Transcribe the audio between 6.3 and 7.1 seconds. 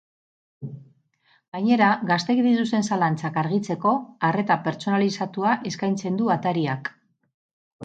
atariak.